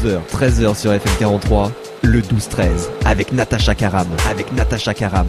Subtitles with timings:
[0.00, 5.26] 12h, 13h sur FM 43, le 12-13, avec Natacha Karam, avec Natacha Karam.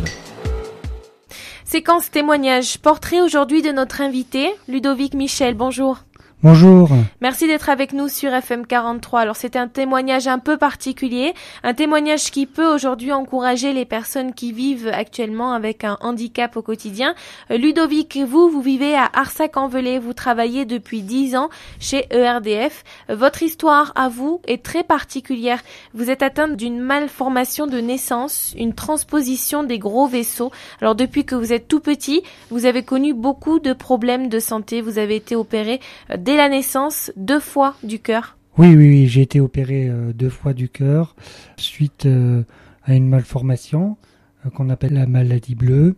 [1.65, 5.99] Séquence témoignage, portrait aujourd'hui de notre invité, Ludovic Michel, bonjour.
[6.43, 6.89] Bonjour.
[7.21, 9.19] Merci d'être avec nous sur FM 43.
[9.19, 14.33] Alors c'est un témoignage un peu particulier, un témoignage qui peut aujourd'hui encourager les personnes
[14.33, 17.13] qui vivent actuellement avec un handicap au quotidien.
[17.51, 22.85] Euh, Ludovic, vous, vous vivez à Arsac-en-Velay, vous travaillez depuis 10 ans chez ERDF.
[23.07, 25.61] Votre histoire à vous est très particulière.
[25.93, 30.51] Vous êtes atteinte d'une malformation de naissance, une transposition des gros vaisseaux.
[30.81, 34.81] Alors depuis que vous êtes tout petit, vous avez connu beaucoup de problèmes de santé,
[34.81, 38.37] vous avez été opéré euh, dès la naissance deux fois du cœur.
[38.57, 41.13] Oui, oui, oui j'ai été opéré euh, deux fois du cœur
[41.57, 42.43] suite euh,
[42.85, 43.97] à une malformation
[44.45, 45.97] euh, qu'on appelle la maladie bleue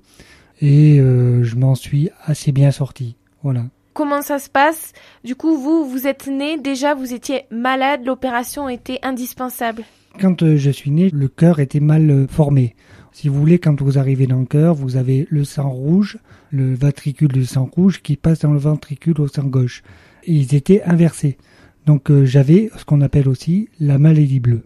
[0.59, 3.17] et je m'en suis assez bien sorti.
[3.43, 3.65] Voilà.
[3.93, 4.93] Comment ça se passe?
[5.25, 9.83] Du coup, vous, vous êtes né, déjà vous étiez malade, l'opération était indispensable.
[10.21, 12.75] Quand je suis né, le cœur était mal formé.
[13.11, 16.17] Si vous voulez, quand vous arrivez dans le cœur, vous avez le sang rouge,
[16.49, 19.83] le ventricule du sang rouge qui passe dans le ventricule au sang gauche
[20.27, 21.37] ils étaient inversés.
[21.85, 24.63] Donc euh, j'avais ce qu'on appelle aussi la maladie bleue.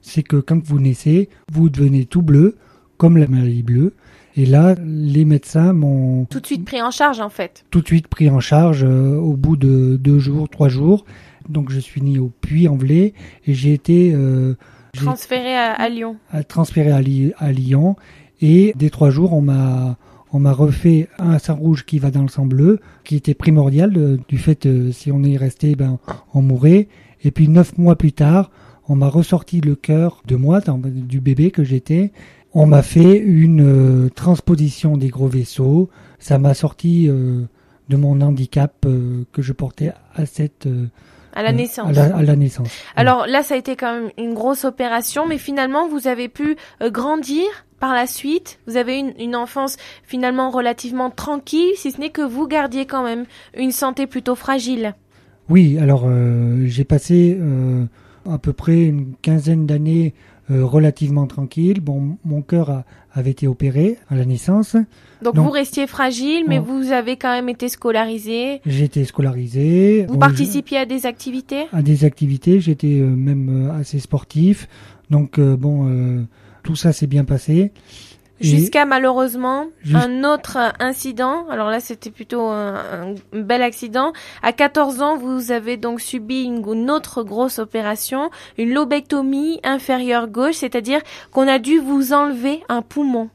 [0.00, 2.56] C'est que quand vous naissez, vous devenez tout bleu,
[2.96, 3.94] comme la maladie bleue.
[4.36, 7.64] Et là, les médecins m'ont tout de suite pris en charge en fait.
[7.70, 11.04] Tout de suite pris en charge euh, au bout de deux jours, trois jours.
[11.48, 13.14] Donc je suis né au Puy-en-Velay
[13.46, 14.54] et j'ai été euh,
[14.94, 16.16] transféré à, Lyon.
[16.48, 17.00] transféré à,
[17.38, 17.96] à Lyon
[18.40, 19.96] et dès trois jours, on m'a
[20.36, 23.92] on m'a refait un sang rouge qui va dans le sang bleu, qui était primordial
[23.96, 25.98] euh, du fait euh, si on est resté, ben
[26.34, 26.88] on mourrait.
[27.24, 28.50] Et puis neuf mois plus tard,
[28.86, 32.12] on m'a ressorti le cœur de moi, du bébé que j'étais.
[32.52, 35.88] On m'a fait une euh, transposition des gros vaisseaux.
[36.18, 38.86] Ça m'a sorti de mon handicap
[39.32, 40.68] que je portais à cette
[41.32, 41.96] à la naissance.
[41.96, 42.68] À la, naissance.
[42.96, 46.56] Alors là, ça a été quand même une grosse opération, mais finalement, vous avez pu
[46.80, 47.44] grandir
[47.78, 52.22] par la suite, vous avez une, une enfance finalement relativement tranquille, si ce n'est que
[52.22, 53.24] vous gardiez quand même
[53.56, 54.94] une santé plutôt fragile.
[55.48, 57.84] Oui, alors euh, j'ai passé euh,
[58.28, 60.14] à peu près une quinzaine d'années
[60.50, 61.80] euh, relativement tranquille.
[61.80, 64.76] Bon, mon cœur avait été opéré à la naissance.
[65.22, 68.60] Donc, vous restiez fragile, mais vous avez quand même été scolarisé.
[68.66, 70.06] J'étais scolarisé.
[70.08, 71.66] Vous participiez à des activités?
[71.72, 74.68] À des activités, j'étais même assez sportif.
[75.08, 76.26] Donc bon
[76.66, 77.72] tout ça s'est bien passé.
[78.40, 81.48] Jusqu'à malheureusement un autre incident.
[81.48, 84.12] Alors là, c'était plutôt un, bel accident.
[84.42, 90.56] À 14 ans, vous avez donc subi une, autre grosse opération, une lobectomie inférieure gauche,
[90.56, 91.00] c'est-à-dire
[91.32, 93.30] qu'on a dû vous enlever un poumon.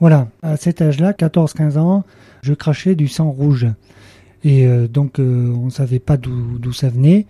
[0.00, 2.04] Voilà, à cet âge-là, 14-15 ans,
[2.42, 3.66] je crachais du sang rouge.
[4.42, 7.26] Et euh, donc, euh, on ne savait pas d'où ça venait.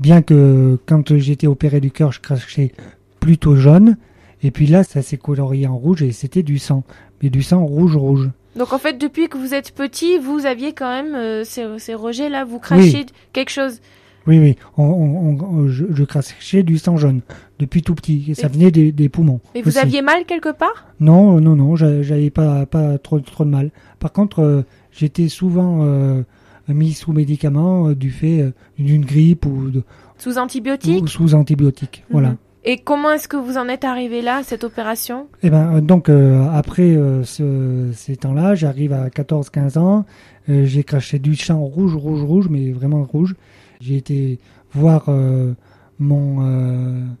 [0.00, 2.72] Bien que quand j'étais opéré du cœur, je crachais
[3.20, 3.96] plutôt jaune.
[4.42, 6.84] Et puis là, ça s'est colorié en rouge et c'était du sang.
[7.22, 8.30] Mais du sang rouge-rouge.
[8.56, 12.44] Donc en fait, depuis que vous êtes petit, vous aviez quand même euh, ces, rejets-là,
[12.44, 13.80] vous crachez quelque chose.
[14.26, 17.20] Oui, oui, on, je, crachais du sang jaune
[17.60, 18.24] depuis tout petit.
[18.28, 19.40] Et ça venait des, poumons.
[19.54, 20.88] Et vous aviez mal quelque part?
[20.98, 23.70] Non, non, non, j'avais pas, pas trop, trop de mal.
[24.00, 26.22] Par contre, euh, j'étais souvent euh,
[26.66, 29.82] mis sous médicaments du fait d'une grippe ou de,
[30.18, 31.08] sous antibiotiques?
[31.08, 32.36] sous antibiotiques, voilà.
[32.68, 35.28] Et comment est-ce que vous en êtes arrivé là, cette opération?
[35.44, 40.04] Eh ben, euh, donc euh, après euh, ce, ces temps-là, j'arrive à 14-15 ans,
[40.48, 43.34] j'ai craché du sang rouge, rouge, rouge, mais vraiment rouge.
[43.80, 44.38] J'ai été
[44.72, 45.10] voir
[45.98, 46.36] mon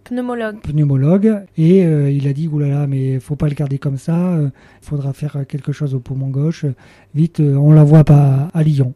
[0.04, 0.60] pneumologue.
[0.60, 5.12] pneumologue et il a dit oulala mais faut pas le garder comme ça, il faudra
[5.12, 6.66] faire quelque chose au poumon gauche.
[7.16, 8.94] Vite, on la voit pas à Lyon.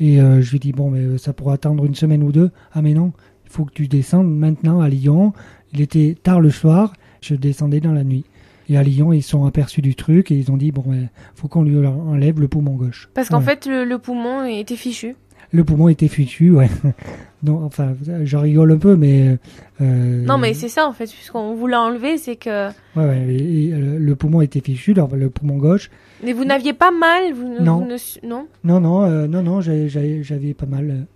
[0.00, 2.50] Et je lui dis bon mais ça pourra attendre une semaine ou deux.
[2.72, 3.12] Ah mais non,
[3.44, 5.32] il faut que tu descendes maintenant à Lyon.
[5.72, 8.24] Il était tard le soir, je descendais dans la nuit.
[8.68, 11.48] Et à Lyon, ils sont aperçus du truc et ils ont dit bon, il faut
[11.48, 13.08] qu'on lui enlève le poumon gauche.
[13.14, 15.16] Parce qu'en fait, le, poumon était fichu.
[15.50, 16.70] Le poumon était fichu, ouais.
[17.42, 19.38] non, enfin, j'en rigole un peu, mais.
[19.80, 22.68] Euh, non, mais c'est ça en fait, puisqu'on vous l'a enlevé, c'est que.
[22.68, 23.26] Ouais, ouais
[23.72, 25.90] euh, le poumon était fichu, le poumon gauche.
[26.22, 27.86] Mais vous n'aviez pas mal, vous, non.
[28.22, 28.46] non?
[28.64, 31.06] Non, non, euh, non, non, j'avais pas mal,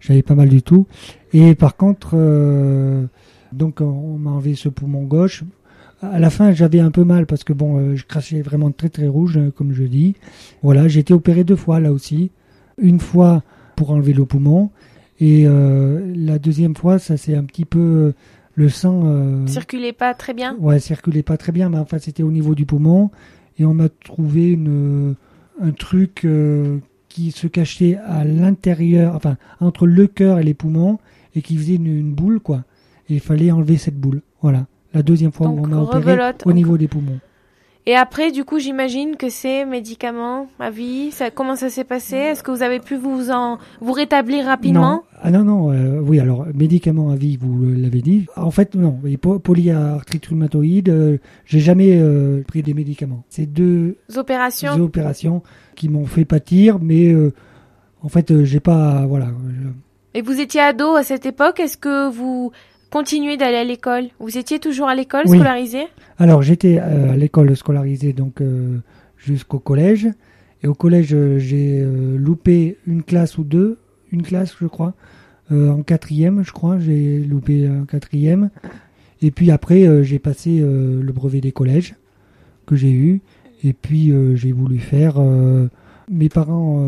[0.00, 0.86] j'avais pas mal du tout.
[1.32, 2.16] Et par contre.
[3.54, 5.44] Donc on m'a enlevé ce poumon gauche.
[6.02, 8.88] À la fin, j'avais un peu mal parce que bon, euh, je crachais vraiment très
[8.88, 10.14] très rouge, euh, comme je dis.
[10.62, 12.30] Voilà, j'ai été opéré deux fois là aussi.
[12.78, 13.42] Une fois
[13.76, 14.70] pour enlever le poumon
[15.20, 18.12] et euh, la deuxième fois, ça c'est un petit peu
[18.54, 19.46] le sang.
[19.46, 20.56] circulait pas très bien?
[20.58, 23.10] Ouais, circulait pas très bien, mais enfin c'était au niveau du poumon
[23.58, 25.14] et on m'a trouvé une
[25.62, 26.26] un truc
[27.08, 30.98] qui se cachait à l'intérieur, enfin entre le cœur et les poumons
[31.36, 32.64] et qui faisait une boule quoi.
[33.08, 34.22] Et il fallait enlever cette boule.
[34.42, 34.66] Voilà.
[34.92, 37.18] La deuxième fois Donc, où on m'a opéré au niveau des poumons.
[37.86, 41.10] Et après, du coup, j'imagine que c'est médicaments à vie.
[41.10, 42.16] Ça, comment ça s'est passé?
[42.16, 44.92] Est-ce que vous avez pu vous en vous rétablir rapidement?
[44.94, 45.02] Non.
[45.20, 48.24] Ah non, non, euh, oui, alors, médicaments à vie, vous l'avez dit.
[48.36, 53.22] En fait, non, et po- polyarthrite rhumatoïde, euh, j'ai jamais euh, pris des médicaments.
[53.28, 54.72] C'est deux Opérations?
[54.80, 55.42] opérations
[55.76, 57.34] qui m'ont fait pâtir, mais euh,
[58.00, 59.26] en fait, euh, j'ai pas, voilà.
[60.14, 61.60] Et vous étiez ado à cette époque?
[61.60, 62.50] Est-ce que vous
[62.94, 65.36] continuez d'aller à l'école Vous étiez toujours à l'école, Oui.
[65.36, 68.78] scolarisé Alors, j'étais euh, à l'école scolarisée, donc euh,
[69.18, 70.08] jusqu'au collège.
[70.62, 73.78] Et au collège, euh, j'ai euh, loupé une classe ou deux,
[74.12, 74.94] une classe, je crois,
[75.50, 78.50] en quatrième, je crois, j'ai loupé un quatrième.
[79.20, 81.96] Et puis après, j'ai passé le brevet des collèges
[82.66, 83.20] que j'ai eu.
[83.62, 85.16] Et puis, j'ai voulu faire.
[86.10, 86.82] mes parents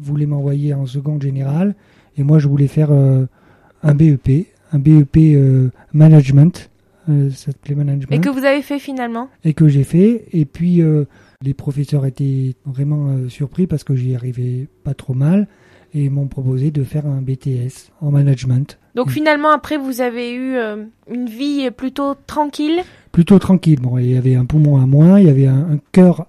[0.00, 1.74] voulaient m'envoyer en seconde générale,
[2.16, 6.70] et moi, je voulais faire un BEP, un BEP euh, management.
[7.08, 10.26] euh, ça s'appelait management Et que vous avez fait finalement et que j'ai fait.
[10.32, 11.04] Et puis euh,
[11.42, 15.46] les professeurs étaient vraiment surpris parce que j'y arrivais pas trop mal
[15.94, 18.78] et m'ont proposé de faire un BTS en management.
[18.94, 22.80] Donc finalement, après, vous avez eu euh, une vie plutôt tranquille?
[23.12, 23.80] Plutôt tranquille.
[23.80, 26.26] Bon, il y avait un poumon à moins, il y avait un, un cœur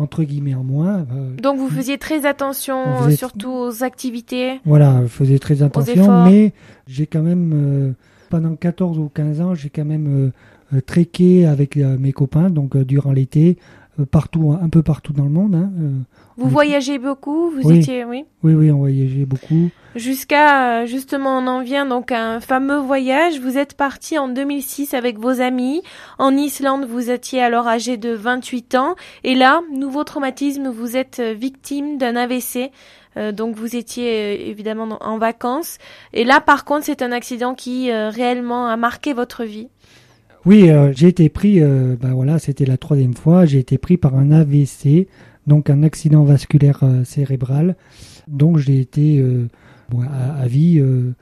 [0.00, 1.06] entre guillemets en moins.
[1.12, 4.60] euh, Donc vous faisiez très attention, faisait- surtout aux activités?
[4.64, 6.52] voilà, je faisais très attention, mais
[6.86, 7.92] j'ai quand même euh,
[8.30, 10.06] pendant 14 ou 15 ans, j'ai quand même
[10.72, 13.56] euh, euh, trekké avec mes copains, donc durant l'été,
[14.04, 15.54] partout, un peu partout dans le monde.
[15.54, 15.90] hein, euh,
[16.36, 17.78] Vous voyagez beaucoup, vous Oui.
[17.78, 18.24] étiez, oui.
[18.42, 19.70] oui, oui, on voyageait beaucoup.
[19.96, 23.40] Jusqu'à, euh, justement, on en vient donc à un fameux voyage.
[23.40, 25.82] Vous êtes parti en 2006 avec vos amis.
[26.18, 28.94] En Islande, vous étiez alors âgé de 28 ans.
[29.24, 32.70] Et là, nouveau traumatisme, vous êtes euh, victime d'un AVC.
[33.16, 35.78] Euh, donc vous étiez euh, évidemment en- en vacances.
[36.12, 39.68] Et là, par contre, c'est un accident qui euh, réellement a marqué votre vie.
[40.48, 43.98] Oui, euh, j'ai été pris, euh, ben voilà, c'était la troisième fois, j'ai été pris
[43.98, 45.06] par un AVC,
[45.46, 47.76] donc un accident vasculaire euh, cérébral.
[48.28, 49.46] Donc j'ai été euh,
[49.90, 51.12] bon, à, à vie euh,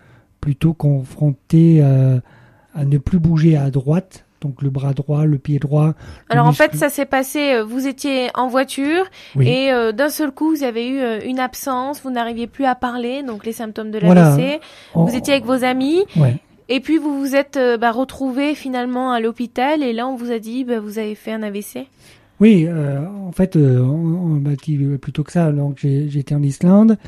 [0.40, 2.20] plutôt confronté à,
[2.72, 5.86] à ne plus bouger à droite, donc le bras droit, le pied droit.
[5.88, 5.94] le
[6.28, 9.48] Alors en fait, ça s'est passé, vous étiez en voiture Oui.
[9.48, 12.76] et euh, d'un seul coup, vous avez eu euh, une absence, vous n'arriviez plus à
[12.76, 14.36] parler, donc les symptômes de Voilà.
[14.36, 14.60] l'AVC.
[14.94, 16.36] On- Vous étiez avec vos amis ouais.
[16.68, 20.30] Et puis vous vous êtes euh, bah, retrouvé finalement à l'hôpital et là on vous
[20.30, 21.86] a dit bah, vous avez fait un AVC.
[22.38, 25.50] Oui, euh, en fait, euh, on, m'a dit plutôt que ça.
[25.52, 26.98] Donc, j'étais en Islande.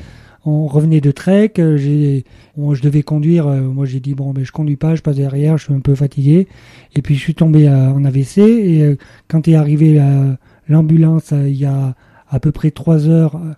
[0.43, 1.53] On revenait de trek.
[1.59, 2.23] euh, J'ai,
[2.57, 3.47] je devais conduire.
[3.47, 4.95] euh, moi, j'ai dit bon, ben, je conduis pas.
[4.95, 5.59] Je passe derrière.
[5.59, 6.47] Je suis un peu fatigué.
[6.95, 8.39] Et puis, je suis tombé euh, en AVC.
[8.39, 8.97] Et euh,
[9.27, 10.35] quand est arrivé la-
[10.67, 11.93] l'ambulance, euh, il y a
[12.27, 13.53] à peu près trois heures, euh,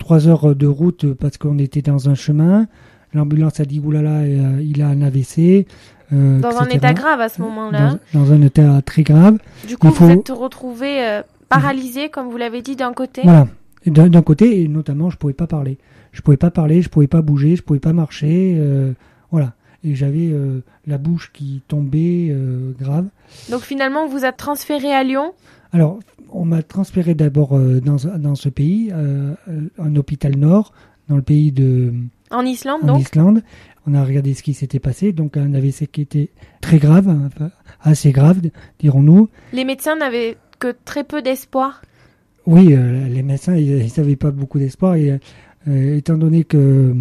[0.00, 2.66] trois heures de route euh, parce qu'on était dans un chemin.
[3.14, 5.66] L'ambulance a dit oulala, euh, il a un AVC.
[6.12, 7.98] euh, Dans un état grave à ce moment-là.
[8.12, 9.38] Dans, dans un état très grave.
[9.66, 13.22] Du coup, il vous faut- êtes retrouvé euh, paralysé comme vous l'avez dit d'un côté.
[13.24, 13.46] Voilà.
[13.86, 15.78] D'un côté, et notamment, je pouvais pas parler.
[16.12, 18.56] Je pouvais pas parler, je pouvais pas bouger, je pouvais pas marcher.
[18.58, 18.92] euh,
[19.30, 19.52] voilà.
[19.84, 23.06] Et j'avais euh, la bouche qui tombait euh, grave.
[23.50, 25.32] Donc finalement, on vous a transféré à Lyon.
[25.72, 26.00] Alors,
[26.30, 30.72] on m'a transféré d'abord euh, dans, dans ce pays, un hôpital nord,
[31.08, 31.92] dans le pays de
[32.30, 33.02] En Islande, en donc.
[33.02, 33.42] Islande.
[33.86, 35.12] On a regardé ce qui s'était passé.
[35.12, 36.28] Donc, un AVC qui était
[36.60, 37.50] très grave, enfin,
[37.80, 38.40] assez grave,
[38.78, 39.28] dirons-nous.
[39.52, 41.82] Les médecins n'avaient que très peu d'espoir.
[42.46, 44.96] Oui, euh, les médecins, ils n'avaient pas beaucoup d'espoir.
[44.96, 45.18] Et
[45.68, 46.94] euh, étant donné que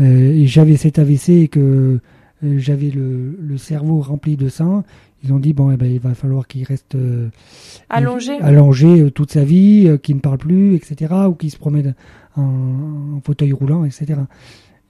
[0.00, 2.00] euh, j'avais cet AVC et que
[2.42, 4.84] j'avais le, le cerveau rempli de sang,
[5.24, 7.28] ils ont dit bon, eh ben, il va falloir qu'il reste euh,
[7.88, 8.38] Allongé.
[8.40, 11.94] allongé euh, toute sa vie, euh, qu'il ne parle plus, etc., ou qu'il se promène
[12.36, 12.42] en,
[13.16, 14.20] en fauteuil roulant, etc.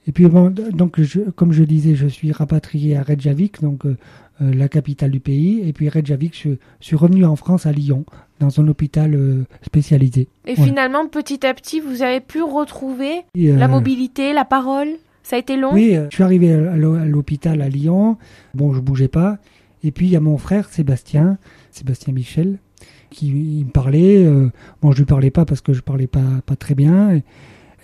[0.07, 3.95] Et puis bon, donc je, comme je disais, je suis rapatrié à Reykjavik, donc euh,
[4.39, 6.49] la capitale du pays, et puis Reykjavik, je,
[6.79, 8.05] je suis revenu en France à Lyon,
[8.39, 10.27] dans un hôpital euh, spécialisé.
[10.45, 10.67] Et Ouais.
[10.67, 14.89] finalement, petit à petit, vous avez pu retrouver Et, la mobilité, la parole?
[15.23, 15.73] Ça a été long?
[15.73, 18.17] Oui, je suis arrivé à l'hôpital à Lyon.
[18.53, 19.39] Bon, je bougeais pas.
[19.85, 21.37] Et puis il y a mon frère Sébastien,
[21.71, 22.57] Sébastien Michel,
[23.11, 24.25] qui il me parlait.
[24.25, 24.49] euh,
[24.81, 27.13] bon, je lui parlais pas parce que je parlais pas pas très bien.
[27.15, 27.23] Et,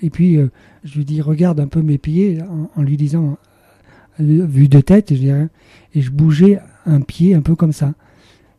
[0.02, 0.50] et puis euh,
[0.84, 3.38] je lui dis regarde un peu mes pieds en, en lui disant
[4.20, 5.48] euh, vue de tête, je dirais.
[5.94, 7.94] Et je bougeais un pied un peu comme ça.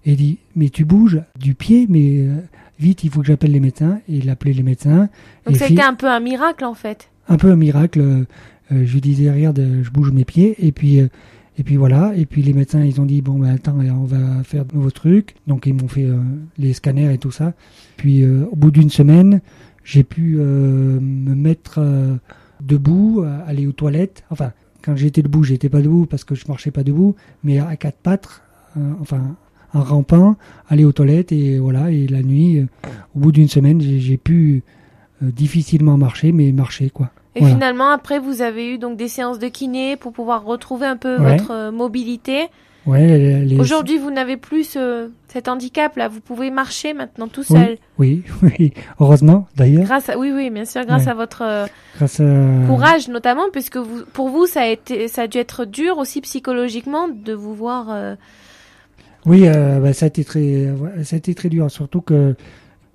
[0.06, 2.36] Et il dit mais tu bouges du pied, mais euh,
[2.78, 3.98] vite il faut que j'appelle les médecins.
[4.08, 5.08] Et il appelait les médecins.
[5.46, 7.10] Donc été un peu un miracle en fait.
[7.28, 8.24] un peu un miracle.
[8.70, 11.00] je lui disais regarde, je bouge mes pieds et puis
[11.58, 12.14] et puis voilà.
[12.16, 14.90] Et puis les médecins ils ont dit bon ben attends, on va faire de nouveaux
[14.90, 15.34] trucs.
[15.46, 16.18] Donc ils m'ont fait euh,
[16.58, 17.54] les scanners et tout ça.
[17.96, 19.40] Puis euh, au bout d'une semaine,
[19.84, 22.16] j'ai pu euh, me mettre euh,
[22.62, 24.24] debout, euh, aller aux toilettes.
[24.30, 27.76] Enfin quand j'étais debout, j'étais pas debout parce que je marchais pas debout, mais à
[27.76, 28.42] quatre pattes,
[29.00, 29.36] enfin
[29.72, 30.36] en rampant,
[30.68, 31.92] aller aux toilettes et voilà.
[31.92, 32.66] Et la nuit,
[33.14, 34.64] au bout d'une semaine, j'ai pu
[35.20, 37.12] difficilement marcher, mais marcher quoi.
[37.34, 37.54] Et Voilà.
[37.54, 41.16] finalement, après, vous avez eu donc des séances de kiné pour pouvoir retrouver un peu
[41.18, 41.36] Ouais.
[41.38, 42.48] votre euh, mobilité.
[42.84, 43.16] Ouais.
[43.44, 46.08] les- Aujourd'hui, vous n'avez plus ce- cet handicap-là.
[46.08, 47.78] Vous pouvez marcher maintenant tout seul.
[47.98, 48.72] Oui, oui.
[49.00, 51.10] Heureusement d'ailleurs, Grâce à, oui, oui, bien sûr, grâce Ouais.
[51.12, 52.24] à votre euh, grâce à
[52.66, 56.20] courage notamment, puisque vous, pour vous, ça a été, ça a dû être dur aussi
[56.22, 57.86] psychologiquement de vous voir.
[57.90, 58.16] euh,
[59.26, 60.66] Oui, euh, bah, ça a été très,
[61.04, 61.70] ça a été très dur.
[61.70, 62.34] Surtout que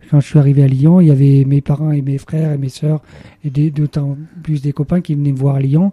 [0.09, 2.57] quand je suis arrivé à Lyon, il y avait mes parents et mes frères et
[2.57, 3.01] mes sœurs
[3.43, 5.91] et d'autant plus des copains qui venaient me voir à Lyon.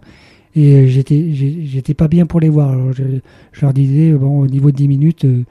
[0.57, 2.69] Et euh, j'étais, j'étais pas bien pour les voir.
[2.69, 3.03] Alors je,
[3.51, 5.43] je leur disais bon, au niveau de 10 minutes, euh,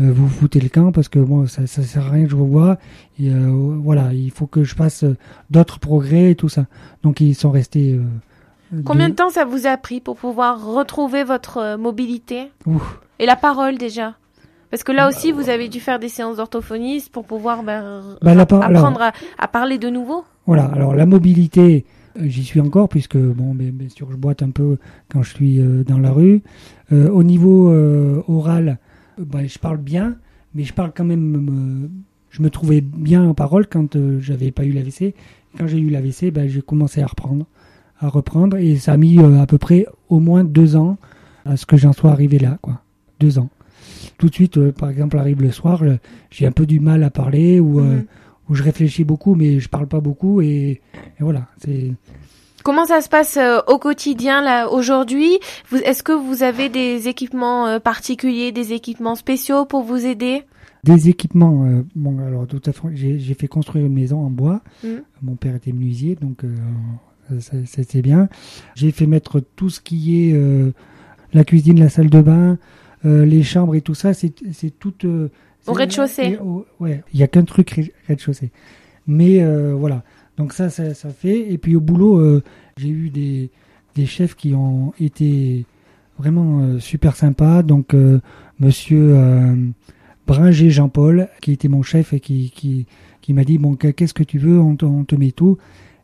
[0.00, 2.36] euh, vous foutez le camp parce que bon, ça, ça sert à rien que je
[2.36, 2.76] vous vois.
[3.18, 5.04] Et euh, voilà, il faut que je fasse
[5.48, 6.66] d'autres progrès et tout ça.
[7.02, 7.98] Donc ils sont restés.
[8.84, 12.52] Combien de temps ça vous a pris pour pouvoir retrouver votre mobilité?
[12.66, 13.00] Ouf.
[13.18, 14.14] et la parole déjà?
[14.70, 18.46] Parce que là aussi, vous avez dû faire des séances d'orthophoniste pour pouvoir ben, Bah,
[18.46, 20.24] par- apprendre à, à parler de nouveau.
[20.46, 21.84] Voilà, alors la mobilité,
[22.18, 24.78] euh, j'y suis encore puisque bon, bien, bien sûr, je boite un peu
[25.12, 26.42] quand je suis euh, dans la rue.
[26.92, 28.78] Euh, au niveau euh, oral,
[29.18, 30.16] bah, je parle bien,
[30.54, 31.90] mais je parle quand même.
[32.30, 35.14] je me trouvais bien en parole quand j'avais pas eu l'AVC.
[35.58, 37.44] Quand j'ai eu l'AVC, bah, j'ai commencé à reprendre,
[37.98, 40.96] à reprendre, et ça a mis à peu près au moins deux ans
[41.44, 42.80] à ce que j'en sois arrivé là, quoi.
[43.18, 43.48] Deux ans.
[44.18, 45.96] Tout de suite, euh, par exemple, arrive le soir, je-
[46.30, 47.80] j'ai un peu du mal à parler ou.
[47.80, 48.04] euh, Mhm.
[48.48, 50.80] où je réfléchis beaucoup, mais je parle pas beaucoup, et, et
[51.20, 51.46] voilà.
[51.62, 51.92] C'est
[52.64, 55.38] Comment ça se passe euh, au quotidien là aujourd'hui?
[55.84, 60.42] Est-ce que vous avez des équipements euh, particuliers, des équipements spéciaux pour vous aider?
[60.82, 61.64] Des équipements.
[61.64, 64.62] euh, bon, alors de toute façon, j'ai fait construire une maison en bois.
[64.82, 65.02] Mhm.
[65.22, 68.28] Mon père était menuisier, donc euh, c'était bien.
[68.74, 70.72] J'ai fait mettre tout ce qui est euh,
[71.32, 72.56] la cuisine, la salle de bain, euh,
[73.04, 74.12] les chambres et tout ça.
[74.14, 74.94] C'est c'est tout.
[75.04, 75.28] euh,
[75.66, 76.38] Au rez-de-chaussée.
[76.80, 78.50] Ouais, il y a qu'un truc rez- rez-de-chaussée.
[79.06, 80.02] Mais euh, voilà.
[80.36, 81.52] Donc ça, ça, ça fait.
[81.52, 82.42] Et puis au boulot, euh,
[82.76, 83.50] j'ai eu des,
[83.94, 85.64] des chefs qui ont été
[86.18, 87.62] vraiment euh, super sympas.
[87.62, 88.20] Donc euh,
[88.58, 89.54] Monsieur euh,
[90.26, 92.86] Bringer Jean-Paul, qui était mon chef et qui, qui,
[93.20, 95.58] qui m'a dit bon qu'est-ce que tu veux, on te, on te met tout.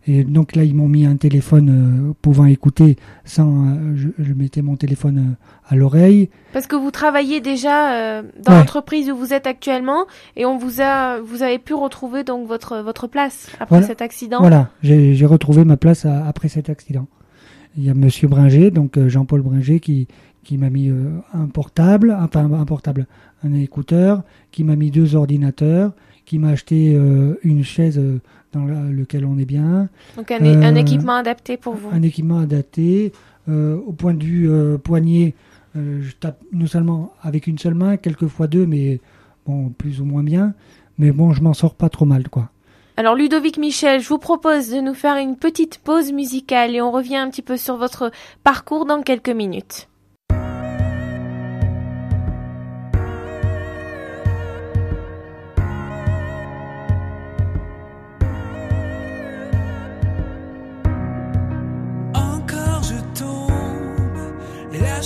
[0.08, 3.66] Et donc là, ils m'ont mis un téléphone euh, pouvant écouter sans.
[3.66, 5.34] euh, je, je mettais mon téléphone euh,
[5.68, 6.30] à l'oreille.
[6.52, 8.58] Parce que vous travaillez déjà euh, dans Ouais.
[8.60, 12.78] l'entreprise où vous êtes actuellement et on vous a, vous avez pu retrouver donc votre
[12.82, 13.86] votre place après Voilà.
[13.86, 14.38] cet accident.
[14.38, 17.06] Voilà, j'ai j'ai retrouvé ma place à- après cet accident.
[17.76, 20.06] Il y a Monsieur Bringer, donc euh, Jean-Paul Bringer, qui,
[20.44, 23.06] qui m'a mis euh, un portable, enfin un portable,
[23.44, 24.22] un écouteur,
[24.52, 25.92] qui m'a mis deux ordinateurs,
[26.26, 28.20] qui m'a acheté euh, une chaise euh,
[28.52, 31.88] dans la- lequel on est bien, Donc un, un Euh, équipement adapté pour vous.
[31.90, 33.12] un équipement adapté.
[33.48, 34.50] Au point de vue
[34.82, 35.34] poignet,
[35.76, 38.98] je tape non seulement avec une seule main, quelquefois deux, mais
[39.46, 40.52] bon, plus ou moins bien.
[40.98, 42.50] Mais bon, je m'en sors pas trop mal, quoi.
[42.96, 46.90] Alors Ludovic Michel, je vous propose de nous faire une petite pause musicale et on
[46.90, 48.10] revient un petit peu sur votre
[48.42, 49.86] parcours dans quelques minutes.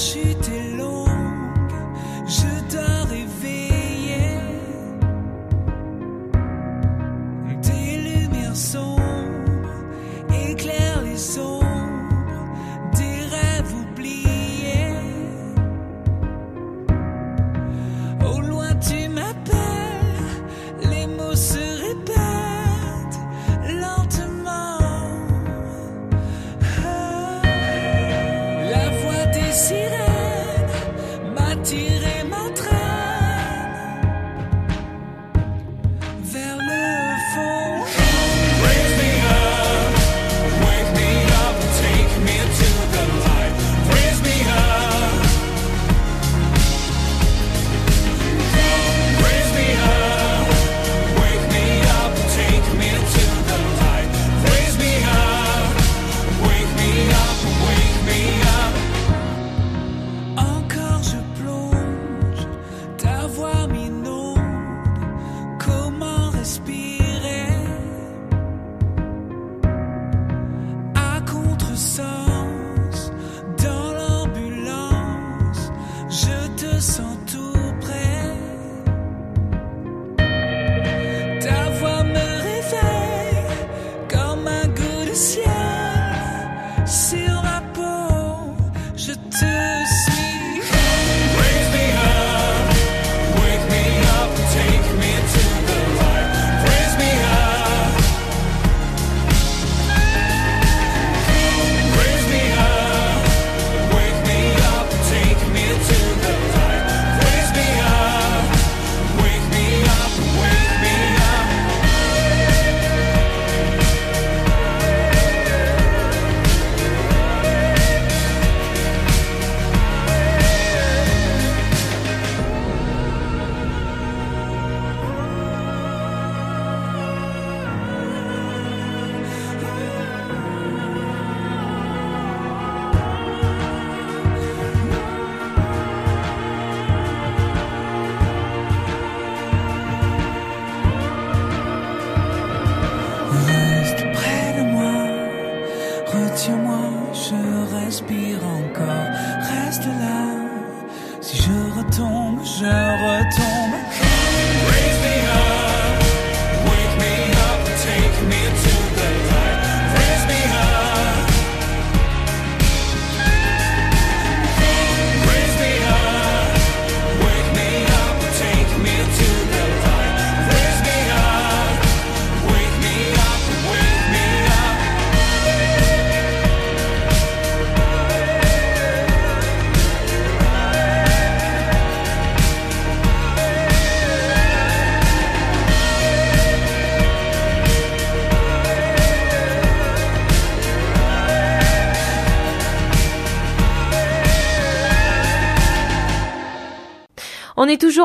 [0.01, 0.60] 起点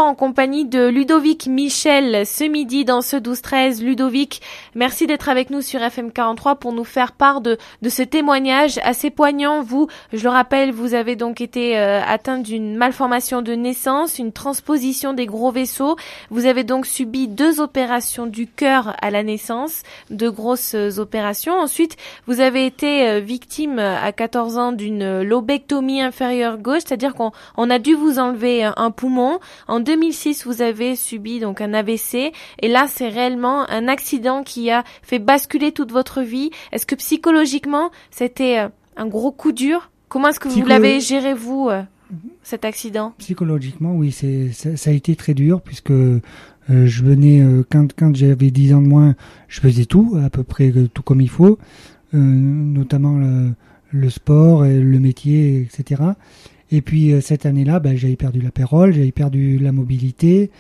[0.06, 3.84] en compagnie de Ludovic Michel ce midi dans ce 12-13.
[3.84, 4.42] Ludovic,
[4.76, 8.80] merci d'être avec nous sur FM 43 pour nous faire part de, de ce témoignage
[8.84, 9.64] assez poignant.
[9.64, 14.32] Vous, je le rappelle, vous avez donc été euh, atteint d'une malformation de naissance, une
[14.32, 15.96] transposition des gros vaisseaux.
[16.30, 21.54] Vous avez donc subi deux opérations du cœur à la naissance, deux grosses euh, opérations.
[21.54, 27.32] Ensuite, vous avez été euh, victime à 14 ans d'une lobectomie inférieure gauche, c'est-à-dire qu'on
[27.58, 29.40] on a dû vous enlever euh, un poumon.
[29.68, 34.70] En 2006, vous avez subi donc un AVC et là, c'est réellement un accident qui
[34.70, 36.50] a fait basculer toute votre vie.
[36.74, 39.90] Est-ce que psychologiquement, c'était euh, un gros coup dur?
[40.10, 41.82] Comment est-ce que vous l'avez géré vous euh,
[42.44, 43.14] cet accident?
[43.20, 46.20] Psychologiquement, oui, c'est ça, ça a été très dur puisque euh,
[46.70, 49.16] je venais euh, quand quand j'avais 10 ans de moins,
[49.48, 51.58] je faisais tout à peu près tout comme il faut,
[52.14, 53.52] euh, notamment le,
[53.92, 56.02] le sport et le métier, etc.
[56.76, 60.52] Et puis euh, cette année-là, ben, j'avais perdu la parole, j'avais perdu la mobilité.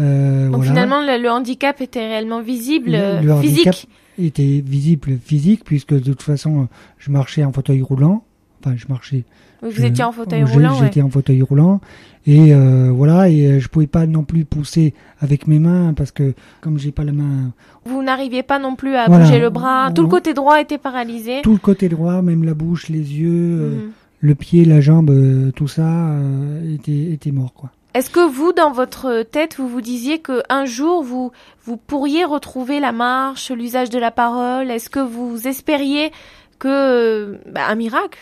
[0.00, 0.70] Euh, Donc voilà.
[0.70, 3.88] finalement, le, le handicap était réellement visible, Le- euh, le handicap physique.
[4.18, 8.24] était visible physique puisque de toute façon, je marchais en fauteuil roulant.
[8.64, 9.24] Enfin, je marchais
[9.62, 10.72] Vous je- étiez en fauteuil Euh, roulant.
[10.74, 10.84] ouais.
[10.86, 11.80] J'étais en fauteuil roulant
[12.26, 16.10] et euh, voilà et euh, je pouvais pas non plus pousser avec mes mains parce
[16.12, 16.32] que
[16.62, 17.52] comme j'ai pas la main
[17.84, 19.24] Vous n'arriviez pas non plus à Voilà.
[19.26, 19.90] bouger le bras.
[19.94, 21.40] Tout le côté droit était paralysé.
[21.42, 23.90] tout le côté droit, même la bouche, les yeux, euh, Mhm.
[24.24, 27.70] Le pied, la jambe, euh, tout ça euh, était était mort quoi.
[27.92, 31.30] Est-ce que vous, dans votre tête, vous vous disiez que un jour vous
[31.64, 34.70] vous pourriez retrouver la marche, l'usage de la parole?
[34.70, 36.10] Est-ce que vous espériez
[36.58, 38.18] que bah, un miracle?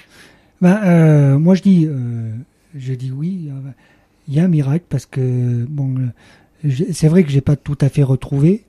[0.60, 2.32] Ben, euh, moi je dis euh,
[2.74, 3.48] je dis oui,
[4.26, 5.94] il y a un miracle parce que bon
[6.90, 8.64] c'est vrai que j'ai pas tout à fait retrouvé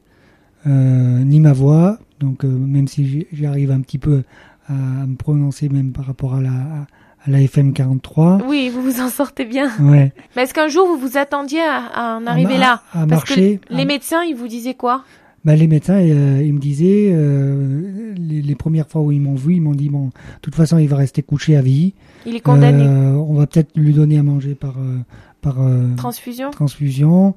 [0.67, 4.23] euh, ni ma voix donc même si j'arrive un petit peu
[4.69, 6.87] à me prononcer même par rapport à la
[7.25, 9.69] à la FM 43 Oui, vous vous en sortez bien.
[9.79, 13.05] ouais Mais est-ce qu'un jour vous vous attendiez à, à en arriver ma- là à
[13.07, 15.03] Parce que marcher, les à- médecins, ils vous disaient quoi
[15.45, 19.35] Ben, les médecins, euh, ils me disaient, euh, les, les premières fois où ils m'ont
[19.35, 21.93] vu, ils m'ont dit, bon, de toute façon, il va rester couché à vie.
[22.25, 22.83] Il est condamné.
[22.85, 24.97] Euh, on va peut-être lui donner à manger par, euh,
[25.41, 27.35] par euh, Transfusion transfusion.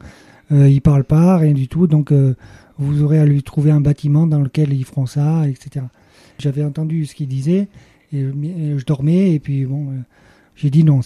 [0.53, 1.87] Euh, il parle pas, rien du tout.
[1.89, 2.37] Donc, euh,
[2.79, 5.87] vous aurez à lui trouver un bâtiment dans lequel ils feront ça, etc.
[6.39, 7.69] J'avais entendu ce qu'il disait
[8.13, 10.01] et, et je dormais et puis bon, euh,
[10.55, 11.01] j'ai dit non,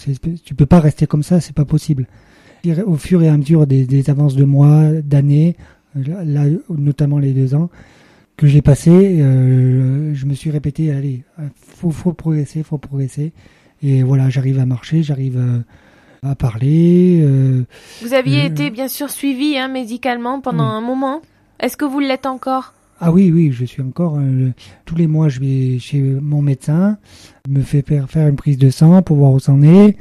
[0.45, 2.07] tu peux pas rester comme ça, c'est pas possible.
[2.87, 5.57] Au fur et à mesure des, des avances de mois, d'années,
[5.97, 7.71] euh, là notamment les deux ans
[8.37, 13.33] que j'ai passé, euh, je me suis répété allez, euh, faut faut progresser, faut progresser.
[13.83, 15.61] Et voilà, j'arrive à marcher, j'arrive euh,
[16.23, 17.21] à parler.
[17.23, 17.65] euh,
[18.03, 20.77] Vous aviez euh, été bien sûr suivi hein, médicalement pendant Oui.
[20.77, 21.23] un moment.
[21.61, 22.75] Est-ce que vous l'êtes encore?
[23.01, 24.17] Ah oui, oui, je suis encore.
[24.19, 24.51] euh,
[24.85, 26.99] tous les mois, je vais chez mon médecin,
[27.49, 29.97] il me fait faire, une prise de sang pour voir où c'en est.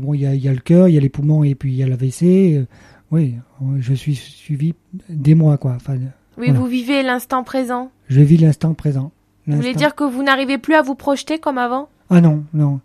[0.00, 1.54] Bon, il y a, il y a le cœur, il y a les poumons et
[1.54, 2.56] puis il y a l'AVC.
[2.56, 2.64] euh,
[3.12, 4.74] oui, euh, je suis suivi
[5.08, 5.72] des mois, quoi.
[5.76, 5.94] Enfin,
[6.38, 6.58] Oui, Voilà.
[6.60, 7.90] vous vivez l'instant présent.
[8.08, 9.12] je vis l'instant présent.
[9.46, 11.88] Vous voulez dire que vous n'arrivez plus à vous projeter comme avant?
[12.08, 12.80] Ah non, non.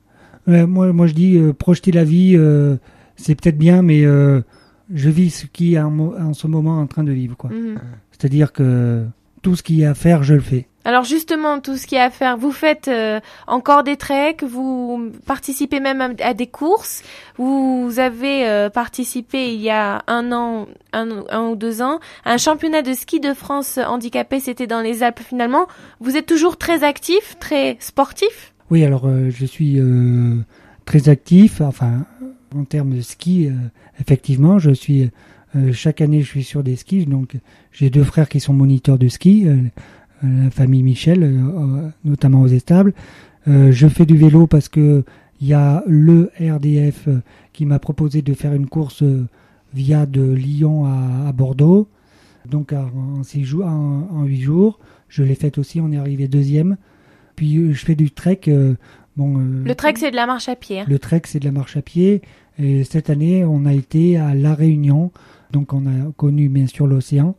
[0.48, 2.78] Moi, moi, je dis euh, projeter la vie, euh,
[3.16, 4.42] c'est peut-être bien, mais euh,
[4.94, 7.50] je vis ce qui est en, ce moment en train de vivre, quoi.
[7.52, 7.80] Mhm.
[8.12, 9.06] C'est-à-dire que
[9.46, 10.66] tout ce qu'il y a à faire, je le fais.
[10.86, 14.44] Alors justement, tout ce qu'il y a à faire, vous faites euh, encore des treks,
[14.44, 17.04] vous participez même à, à des courses,
[17.38, 22.34] vous avez euh, participé il y a un an, un, un ou deux ans, à
[22.34, 25.68] un championnat de ski de France handicapé, c'était dans les Alpes finalement.
[26.00, 28.52] Vous êtes toujours très actif, très sportif?
[28.72, 29.80] Oui, alors euh, je suis
[30.86, 32.08] très actif, enfin
[32.56, 33.52] en termes de ski,
[34.00, 35.12] effectivement, je suis
[35.56, 37.36] euh, chaque année je suis sur des skis, donc
[37.72, 39.58] j'ai deux frères qui sont moniteurs de ski, euh,
[40.24, 42.94] la famille Michel, euh, notamment aux étables.
[43.48, 45.04] Je fais du vélo parce que
[45.40, 47.10] il y a le RDF
[47.54, 49.04] qui m'a proposé de faire une course
[49.74, 51.88] via de Lyon à, à Bordeaux,
[52.50, 54.80] donc en, en six jours, en, en huit jours.
[55.10, 56.78] Je l'ai faite aussi, on est arrivé deuxième.
[57.36, 58.42] Puis je fais du trek.
[59.16, 60.80] bon, Le trek, c'est de la marche à pied.
[60.80, 60.86] hein.
[60.88, 62.22] le trek, c'est de la marche à pied.
[62.58, 65.12] Et cette année, on a été à La Réunion,
[65.52, 67.36] donc on a connu bien sûr l'océan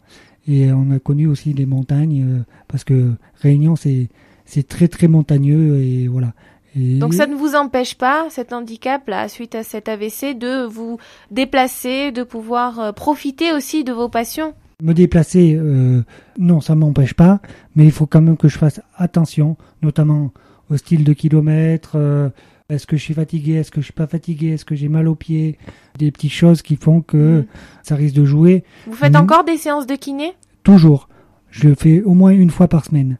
[0.47, 4.09] et on a connu aussi les montagnes euh, parce que Réunion c'est
[4.45, 6.33] c'est très très montagneux et voilà.
[6.79, 10.67] Et Donc ça ne vous empêche pas, cet handicap là, suite à cet AVC, de
[10.67, 10.99] vous
[11.31, 14.55] déplacer, de pouvoir euh, profiter aussi de vos passions?
[14.83, 16.03] me déplacer, euh,
[16.39, 17.41] non, ça m'empêche pas,
[17.75, 20.33] mais il faut quand même que je fasse attention, notamment
[20.71, 21.93] au style de kilomètres.
[21.95, 22.29] euh,
[22.69, 23.55] est-ce que je suis fatigué?
[23.55, 24.49] Est-ce que je suis pas fatigué?
[24.49, 25.59] Est-ce que j'ai mal aux pieds?
[25.99, 27.47] Des petites choses qui font que Mm.
[27.83, 28.65] ça risque de jouer.
[28.87, 30.33] Vous faites encore des séances de kiné?
[30.63, 31.09] Toujours.
[31.51, 33.19] Je le fais au moins une fois par semaine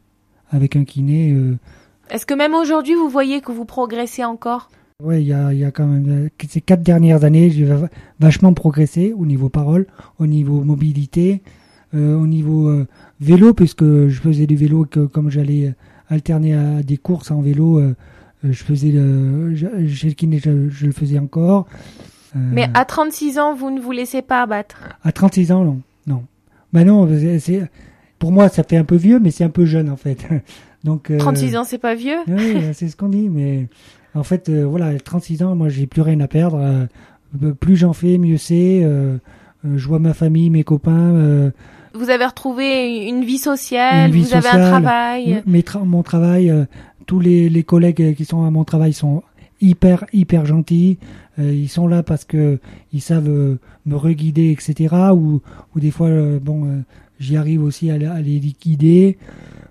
[0.51, 1.31] avec un kiné.
[1.31, 1.57] euh,
[2.09, 4.69] Est-ce que même aujourd'hui vous voyez que vous progressez encore?
[5.03, 7.89] Ouais, il y a, y a quand même euh, ces quatre dernières années, j'ai va-
[8.19, 9.85] vachement progressé au niveau parole,
[10.19, 11.41] au niveau mobilité,
[11.93, 12.87] euh, au niveau euh,
[13.21, 15.73] vélo, puisque je faisais du vélo, que comme j'allais
[16.09, 17.79] alterner à des courses en vélo,
[18.51, 21.67] je faisais le, je- chez le kiné, je, je le faisais encore.
[22.35, 24.77] Euh, Mais à 36 ans, vous ne vous laissez pas abattre.
[25.03, 26.23] à 36 ans, non, non.
[26.73, 27.07] Bah non,
[27.39, 27.69] c'est-
[28.19, 30.27] pour moi, ça fait un peu vieux, mais c'est un peu jeune en fait.
[30.83, 31.09] Donc.
[31.11, 33.67] euh, 36 ans, c'est pas vieux oui, euh, c'est ce qu'on dit, mais
[34.15, 36.57] en fait, euh, voilà, 36 ans, moi, j'ai plus rien à perdre.
[36.59, 38.81] euh, plus j'en fais, mieux c'est.
[38.83, 39.17] euh,
[39.65, 41.51] euh, je vois ma famille, mes copains, euh,
[41.93, 44.69] Vous avez retrouvé une vie sociale, Une vie vous avez un sociale.
[44.71, 45.43] travail.
[45.45, 46.53] mes tra- mon travail.
[47.07, 49.23] Tous les, les collègues qui sont à mon travail sont
[49.59, 50.99] hyper, hyper gentils.
[51.39, 52.59] euh, ils sont là parce que
[52.93, 54.95] ils savent euh, me reguider, etc.
[55.13, 55.41] Ou,
[55.75, 56.81] ou des fois, euh, bon, euh,
[57.19, 59.17] j'y arrive aussi à, les- à les guider.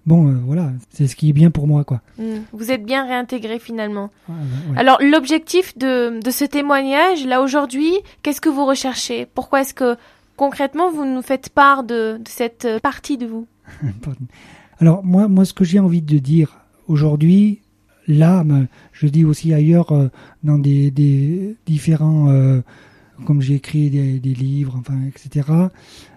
[0.06, 2.00] Bon, euh, voilà, c'est ce qui est bien pour moi, quoi.
[2.18, 2.38] Hmm.
[2.52, 4.10] Vous êtes bien réintégré finalement.
[4.28, 4.34] Ouais,
[4.72, 4.78] ouais.
[4.78, 7.90] Alors l'objectif de, de ce témoignage, là aujourd'hui,
[8.22, 9.26] qu'est-ce que vous recherchez?
[9.34, 9.96] Pourquoi est-ce que
[10.36, 13.46] concrètement vous nous faites part de, de cette partie de vous?
[14.80, 17.60] Alors moi, moi, ce que j'ai envie de dire aujourd'hui,
[18.08, 20.08] mais je dis aussi ailleurs euh,
[20.42, 22.60] dans des, différents, euh,
[23.24, 25.48] comme j'ai écrit des, des livres, enfin, etc.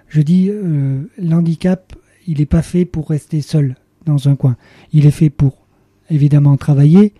[0.07, 1.93] Je dis euh, l'handicap,
[2.27, 4.55] il n'est pas fait pour rester seul dans un coin.
[4.93, 5.67] Il est fait pour
[6.09, 7.13] évidemment travailler,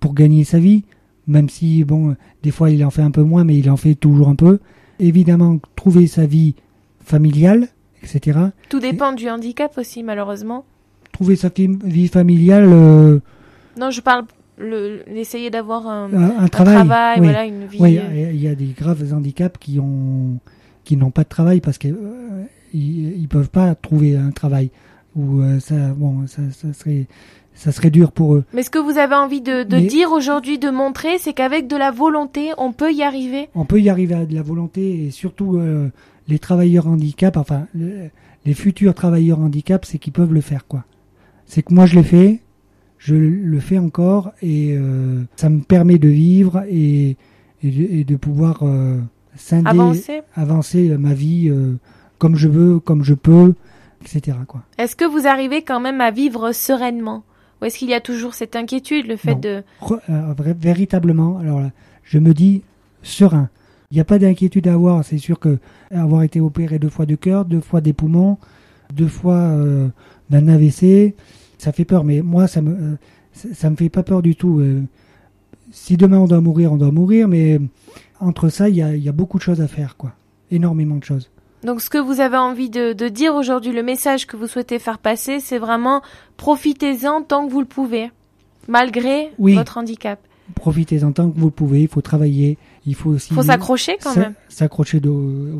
[0.00, 0.84] pour gagner sa vie,
[1.26, 3.94] même si bon, des fois il en fait un peu moins, mais il en fait
[3.94, 4.60] toujours un peu.
[4.98, 6.54] Évidemment, trouver sa vie
[7.00, 7.68] familiale,
[8.02, 8.38] etc.
[8.68, 10.64] Tout dépend du handicap aussi malheureusement.
[11.18, 13.18] Trouver sa vie familiale, euh,
[13.78, 14.24] Non, je parle
[14.56, 17.18] le d'essayer d'avoir un, un, un un travail.
[17.18, 17.24] oui.
[17.26, 17.78] voilà, une vie.
[17.80, 20.38] Oui, euh, il y a des graves handicaps qui ont
[20.84, 24.70] qui n'ont pas de travail parce que euh, ils, peuvent pas trouver un travail
[25.16, 27.06] ou euh, ça bon ça, ça serait
[27.54, 28.44] ça serait dur pour eux.
[28.52, 31.90] Mais ce que vous avez envie de, dire aujourd'hui, de montrer, c'est qu'avec de la
[31.90, 33.48] volonté, on peut y arriver.
[33.56, 35.88] On peut y arriver à de la volonté et surtout euh,
[36.28, 38.10] les travailleurs handicap, enfin le-
[38.46, 40.84] les futurs travailleurs handicap, c'est qu'ils peuvent le faire quoi.
[41.48, 42.40] C'est que moi je l'ai fait,
[42.98, 47.16] je le fais encore et euh, ça me permet de vivre et
[47.64, 49.00] et de, et de pouvoir euh,
[49.34, 50.20] scinder, Avancer.
[50.36, 51.74] avancer ma vie euh,
[52.18, 53.54] comme je veux, comme je peux,
[54.02, 54.36] etc.
[54.46, 54.62] Quoi.
[54.78, 57.24] Est-ce que vous arrivez quand même à vivre sereinement?
[57.60, 59.40] Ou est-ce qu'il y a toujours cette inquiétude, le fait Non.
[59.40, 59.62] de...
[59.80, 61.70] Re- véritablement, alors là,
[62.04, 62.62] je me dis
[63.02, 63.48] serein.
[63.90, 65.04] Il n'y a pas d'inquiétude à avoir.
[65.04, 65.58] C'est sûr que
[65.90, 68.38] avoir été opéré deux fois de cœur, deux fois des poumons,
[68.94, 69.38] deux fois
[70.30, 71.14] d'un AVC,
[71.58, 72.04] ça fait peur.
[72.04, 72.94] Mais moi, ça me euh,
[73.52, 74.58] ça me fait pas peur du tout.
[74.60, 74.82] euh.
[75.70, 77.28] si demain on doit mourir, on doit mourir.
[77.28, 77.60] Mais
[78.20, 80.12] entre ça, il y a, il y a beaucoup de choses à faire, quoi.
[80.50, 81.30] Énormément de choses.
[81.64, 84.78] Donc ce que vous avez envie de, de dire aujourd'hui, le message que vous souhaitez
[84.78, 86.02] faire passer, c'est vraiment
[86.36, 88.10] profitez-en tant que vous le pouvez,
[88.68, 89.54] malgré Oui.
[89.54, 90.18] votre handicap.
[90.54, 91.82] Profitez-en tant que vous le pouvez.
[91.82, 92.56] Il faut travailler.
[92.86, 93.28] Il faut aussi.
[93.32, 94.32] Il faut s'accrocher quand même.
[94.48, 95.00] S'accrocher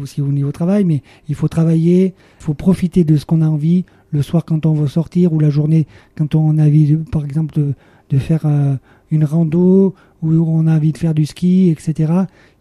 [0.03, 3.47] aussi au niveau travail, mais il faut travailler, il faut profiter de ce qu'on a
[3.49, 7.25] envie le soir quand on veut sortir ou la journée quand on a envie, par
[7.25, 8.75] exemple, de, faire euh,
[9.11, 12.13] une rando ou on a envie de faire du ski, etc.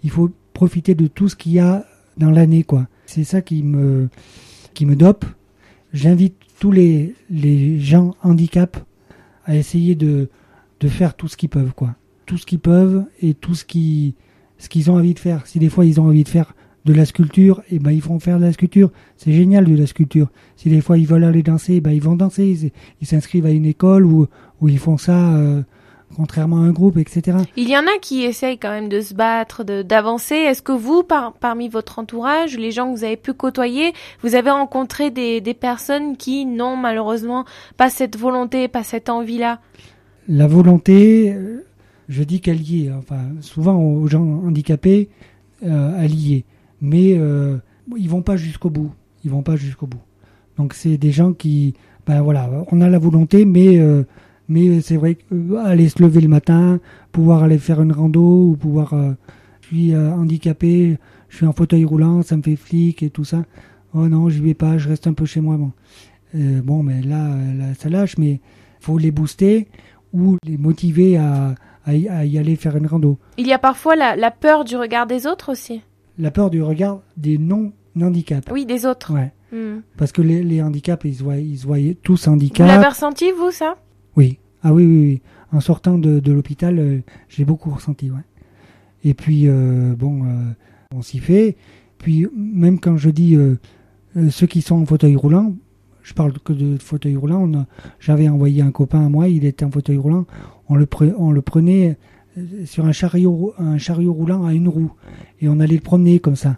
[0.04, 1.86] Il faut profiter de tout ce qu'il y a
[2.18, 2.88] dans l'année, quoi.
[3.06, 4.10] C'est ça qui me,
[4.74, 5.26] qui me dope.
[5.94, 8.78] J'invite tous les, les gens handicap
[9.46, 10.30] à essayer de,
[10.80, 11.96] de faire tout ce qu'ils peuvent, quoi.
[12.26, 14.16] Tout ce qu'ils peuvent et tout ce qui,
[14.58, 15.48] ce qu'ils ont envie de faire.
[15.48, 16.54] Si des fois ils ont envie de faire
[16.88, 18.90] de la sculpture, et ben ils vont faire de la sculpture.
[19.18, 20.30] C'est génial de la sculpture.
[20.56, 22.72] Si des fois ils veulent aller danser, ben ils vont danser.
[23.02, 24.28] Ils- s'inscrivent à une école où,
[24.62, 25.62] où ils font ça euh,
[26.16, 27.38] contrairement à un groupe, etc.
[27.58, 30.36] Il y en a qui essayent quand même de se battre, d'avancer.
[30.36, 33.92] Est-ce que vous, par- parmi votre entourage, les gens que vous avez pu côtoyer,
[34.24, 37.44] vous avez rencontré des, des personnes qui n'ont malheureusement
[37.76, 39.60] pas cette volonté, pas cette envie-là?
[40.30, 41.64] La volonté, euh,
[42.10, 42.92] je dis qu'elle y est.
[42.94, 45.10] Enfin, souvent aux gens handicapés,
[45.66, 46.46] euh, elle y est.
[46.82, 47.58] Mais euh,
[47.98, 48.92] ils vont pas jusqu'au bout.
[49.24, 50.02] Ils vont pas jusqu'au bout.
[50.58, 54.04] Donc c'est des gens qui, ben voilà, on a la volonté, mais euh,
[54.50, 56.80] mais c'est vrai euh, aller se lever le matin,
[57.12, 59.12] pouvoir aller faire une rando ou pouvoir, euh,
[59.62, 60.98] suis handicapé,
[61.30, 63.44] je suis en fauteuil roulant, ça me fait flic et tout ça.
[63.94, 65.58] Oh non, j'y vais pas, je reste un peu chez moi.
[65.58, 65.72] Bon,
[66.36, 68.40] Euh, bon mais là, là, ça lâche, mais
[68.80, 69.68] faut les booster
[70.14, 73.18] ou les motiver à, à, y, aller faire une rando.
[73.38, 75.82] Il y a parfois la peur du regard des autres aussi.
[76.18, 78.52] La peur du regard des non-handicaps.
[78.52, 79.14] Oui, des autres.
[79.14, 79.32] Ouais.
[79.52, 79.82] Hmm.
[79.98, 82.68] Parce que les, les handicaps, ils se voient, ils voyaient tous Vous handicap.
[82.68, 83.76] l'avez ressenti, vous, ça?
[84.16, 84.40] Oui.
[84.64, 85.22] Ah oui, oui, oui.
[85.52, 87.00] En sortant de, de l'hôpital, euh,
[87.30, 88.18] j'ai beaucoup ressenti, ouais.
[89.04, 90.52] Et puis, euh, bon, euh,
[90.94, 91.56] on s'y fait.
[91.98, 93.38] Puis, même quand je dis
[94.30, 95.56] ceux qui sont en fauteuil roulant,
[96.04, 97.66] je parle que de fauteuil roulant.
[98.00, 100.26] J'avais envoyé un copain à moi, il était en fauteuil roulant.
[100.70, 101.98] On le, pre- on le prenait
[102.66, 104.92] sur un chariot, un chariot roulant à une roue.
[105.42, 106.58] Et on allait le promener comme ça.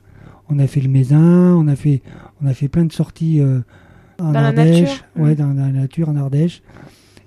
[0.50, 2.02] On a fait le Mézin, on a fait,
[2.44, 3.60] on a fait plein de sorties euh,
[4.20, 4.82] en Dans la Ardèche.
[4.82, 5.04] nature.
[5.16, 5.36] Ouais, Mm.
[5.36, 6.62] dans la nature, en Ardèche.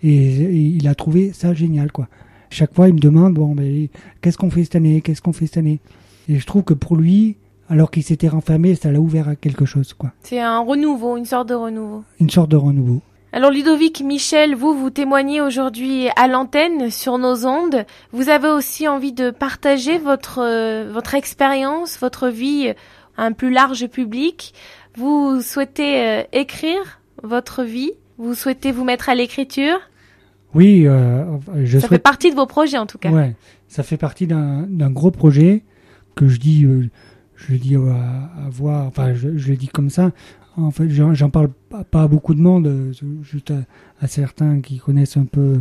[0.03, 2.09] Et, et il a trouvé ça génial, quoi.
[2.51, 3.89] Chaque fois, il me demande, bon, ben,
[4.21, 5.01] qu'est-ce qu'on fait cette année?
[5.01, 5.81] Qu'est-ce qu'on fait cette année?
[6.29, 7.37] Et je trouve que pour lui,
[7.69, 10.13] alors qu'il s'était renfermé, ça l'a ouvert à quelque chose, quoi.
[10.23, 12.03] C'est un renouveau, une sorte de renouveau.
[12.21, 13.01] Une sorte de renouveau.
[13.35, 17.87] Alors Ludovic, Michel, vous, vous témoignez aujourd'hui à l'antenne sur nos ondes.
[18.13, 22.75] Vous avez aussi envie de partager votre, euh, votre expérience, votre vie
[23.17, 24.53] à un plus large public.
[24.97, 27.93] Vous souhaitez euh, écrire votre vie?
[28.19, 29.79] Vous souhaitez vous mettre à l'écriture?
[30.53, 31.25] Oui, euh,
[31.65, 33.09] je Ça fait partie de vos projets en tout cas.
[33.09, 33.35] Ouais,
[33.67, 35.65] ça fait partie d'un d'un gros projet
[36.17, 36.67] que je dis,
[37.37, 38.87] je dis euh, à, à voir.
[38.87, 40.13] Enfin, je, je le dis comme ça.
[40.57, 42.93] En fait, j'en parle pas, à beaucoup de monde, euh,
[43.23, 43.63] juste à,
[44.01, 45.61] à certains qui connaissent un peu euh,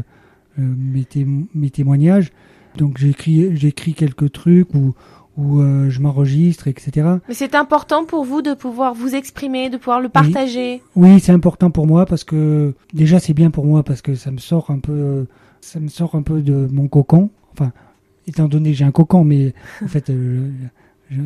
[0.58, 2.32] mes, témo- mes témoignages.
[2.78, 4.94] Donc j'écris, j'écris quelques trucs ou
[5.38, 7.08] où euh, je m'enregistre, etc.
[7.30, 10.82] Mais c'est important pour vous de pouvoir vous exprimer, de pouvoir le partager.
[10.98, 14.30] Oui, c'est important pour moi parce que déjà c'est bien pour moi parce que ça
[14.30, 15.26] me sort un peu,
[15.62, 17.30] ça me sort un peu de mon cocon.
[17.54, 17.72] Enfin,
[18.28, 20.50] étant donné que j'ai un cocon, mais en fait, euh,
[21.12, 21.22] je-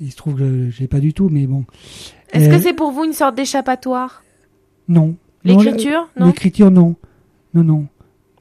[0.00, 1.64] il se trouve que je l'ai pas du tout, mais bon.
[2.32, 4.22] Est-ce Euh, que c'est pour vous une sorte d'échappatoire?
[4.88, 6.26] Non L'écriture, non?
[6.26, 6.96] L'écriture, non,
[7.54, 7.86] non, non.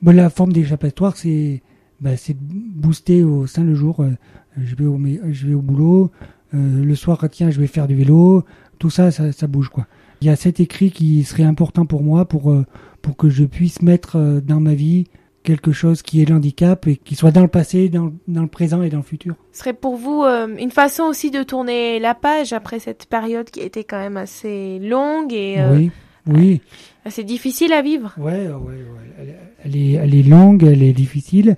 [0.02, 1.62] Bah, la forme d'échappatoire, c'est,
[2.02, 4.02] bah, c'est booster au sein le jour.
[4.02, 4.12] euh,
[4.58, 5.00] je vais au,
[5.32, 6.12] je vais au boulot.
[6.54, 8.44] euh, le soir, tiens, je vais faire du vélo.
[8.80, 9.88] Tout ça, ça, ça bouge quoi.
[10.22, 12.66] Il y a cet écrit qui serait important pour moi pour euh,
[13.02, 15.06] pour que je puisse mettre euh, dans ma vie
[15.46, 18.48] quelque chose qui est l'handicap et qui soit dans le passé, dans, le- dans le
[18.50, 19.36] présent et dans le futur.
[19.54, 23.50] Ce serait pour vous euh, une façon aussi de tourner la page après cette période
[23.50, 25.92] qui été quand même assez longue et euh, oui,
[26.28, 26.62] oui.
[27.06, 28.14] assez difficile à vivre.
[28.18, 29.38] Ouais, ouais, ouais.
[29.64, 31.56] Elle, est, elle est longue, elle est difficile.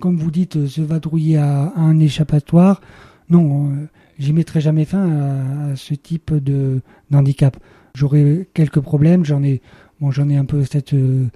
[0.00, 2.80] Comme vous dites, euh, se vadrouiller à, à un échappatoire,
[3.28, 3.86] non, euh,
[4.18, 7.56] j'y mettrai jamais fin à, à ce type de d'handicap.
[7.94, 9.60] J'aurai quelques problèmes, j'en ai,
[10.00, 11.26] bon, j'en ai un peu cette, euh,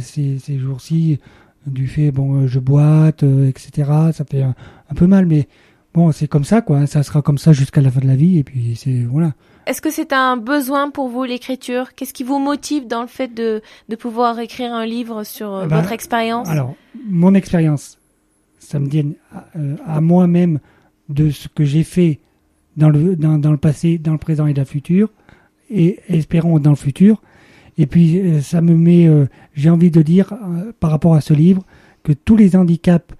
[0.00, 1.18] ces, jours-ci
[1.66, 3.90] du fait, bon, euh, je boite, euh, etc.
[4.12, 4.54] Ça fait un,
[4.90, 5.46] un peu mal, mais
[5.94, 6.78] bon, c'est comme ça, quoi.
[6.78, 9.32] hein, Ça sera comme ça jusqu'à la fin de la vie, et puis c'est voilà.
[9.66, 11.94] Est-ce que c'est un besoin pour vous l'écriture?
[11.94, 15.60] Qu'est-ce qui vous motive dans le fait de, de pouvoir écrire un livre sur euh,
[15.64, 16.48] Ah bah, votre expérience?
[16.48, 16.74] Alors,
[17.08, 17.98] mon expérience,
[18.58, 20.58] ça me vient à, euh, à moi-même
[21.08, 22.18] de ce que j'ai fait
[22.76, 25.10] dans le, dans, dans le passé, dans le présent et dans le futur,
[25.70, 27.22] et espérons dans le futur.
[27.78, 31.20] Et puis, euh, ça me met, euh, j'ai envie de dire, euh, par rapport à
[31.20, 31.64] ce livre,
[32.02, 33.14] que tous les handicaps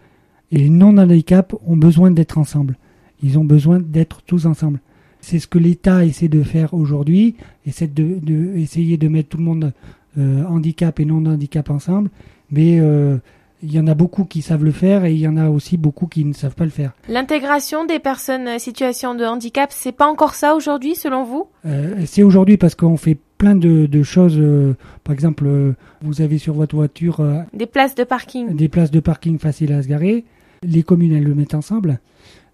[0.51, 2.77] et les non-handicaps ont besoin d'être ensemble.
[3.23, 4.81] Ils ont besoin d'être tous ensemble.
[5.21, 9.38] C'est ce que l'État essaie de faire aujourd'hui, essaie de, de essayer de mettre tout
[9.38, 9.73] le monde
[10.19, 12.11] euh, handicap et non-handicap ensemble,
[12.51, 13.17] mais euh,
[13.62, 15.77] il y en a beaucoup qui savent le faire et il y en a aussi
[15.77, 16.93] beaucoup qui ne savent pas le faire.
[17.09, 21.47] L'intégration des personnes en situation de handicap, c'est pas encore ça aujourd'hui selon vous?
[21.65, 24.38] Euh, c'est aujourd'hui parce qu'on fait plein de, de choses.
[24.38, 28.68] euh, par exemple, euh, vous avez sur votre voiture euh, Des places de parking des
[28.68, 30.24] places de parking faciles à se garer.
[30.62, 31.98] Les communes, elles le mettent ensemble.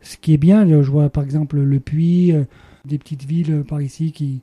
[0.00, 2.32] Ce qui est bien, je vois par exemple le Puy,
[2.86, 4.40] des petites villes par ici qui,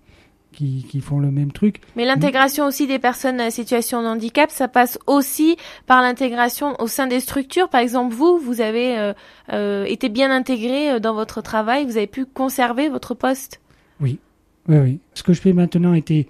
[0.52, 1.82] qui, qui font le même truc.
[1.96, 6.86] Mais l'intégration aussi des personnes en situation de handicap, ça passe aussi par l'intégration au
[6.86, 7.70] sein des structures.
[7.70, 9.14] Par exemple, vous, vous avez euh,
[9.52, 13.62] euh, été bien intégré dans votre travail, vous avez pu conserver votre poste.
[14.00, 14.20] Oui,
[14.68, 15.00] oui.
[15.14, 16.28] Ce que je fais maintenant était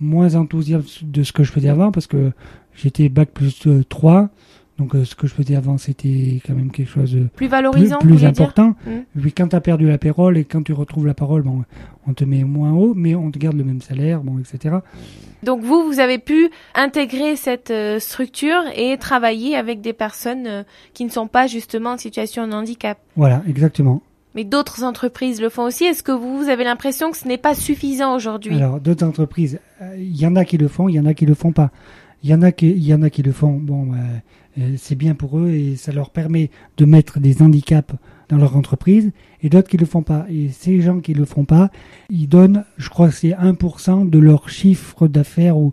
[0.00, 2.32] moins enthousiaste de ce que je faisais avant parce que
[2.74, 4.30] j'étais bac plus euh, 3.
[4.78, 7.98] Donc euh, ce que je faisais avant, c'était quand même quelque chose de Plus valorisant,
[7.98, 8.76] plus important.
[8.86, 9.20] Mm.
[9.20, 11.64] Puis quand tu as perdu la parole et quand tu retrouves la parole, bon,
[12.06, 14.76] on te met moins haut, mais on te garde le même salaire, bon, etc.
[15.42, 20.62] Donc vous, vous avez pu intégrer cette euh, structure et travailler avec des personnes euh,
[20.94, 22.98] qui ne sont pas justement en situation de handicap.
[23.16, 24.00] Voilà, exactement.
[24.38, 25.82] Mais d'autres entreprises le font aussi.
[25.82, 28.54] Est-ce que vous, avez l'impression que ce n'est pas suffisant aujourd'hui?
[28.54, 31.12] Alors, d'autres entreprises, euh, il y en a qui le font, il y en a
[31.12, 31.72] qui le font pas.
[32.22, 33.54] Il y en a qui, il y en a qui le font.
[33.54, 33.96] Bon, euh,
[34.60, 37.96] euh, c'est bien pour eux et ça leur permet de mettre des handicaps
[38.28, 39.10] dans leur entreprise
[39.42, 40.24] et d'autres qui le font pas.
[40.30, 41.72] Et ces gens qui le font pas,
[42.08, 45.72] ils donnent, je crois que c'est 1% de leur chiffre d'affaires ou,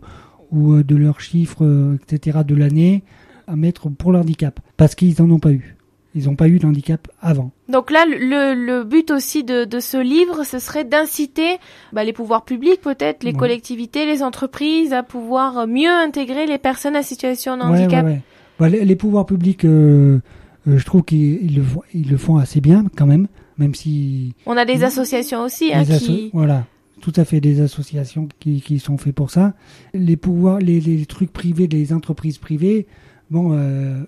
[0.50, 2.40] de leur chiffre, etc.
[2.44, 3.04] de l'année
[3.46, 5.75] à mettre pour l'handicap parce qu'ils en ont pas eu.
[6.18, 7.50] Ils n'ont pas eu de handicap avant.
[7.68, 11.58] Donc là, le, le but aussi de, de ce livre, ce serait d'inciter
[11.92, 13.36] bah, les pouvoirs publics, peut-être les Ouais.
[13.38, 18.04] collectivités, les entreprises, à pouvoir mieux intégrer les personnes à situation de handicap.
[18.06, 18.22] ouais, ouais.
[18.58, 20.18] Bah, les, les pouvoirs publics, euh,
[20.66, 23.74] euh, je trouve qu'ils ils le, font- ils le font assez bien quand même, même
[23.74, 26.30] si On a des associations aussi hein, asso- qui...
[26.32, 26.64] voilà,
[27.02, 29.52] tout à fait des associations qui, qui sont faites pour ça.
[29.92, 32.86] Les pouvoirs, les, les trucs privés, les entreprises privées,
[33.30, 34.02] bon, euh,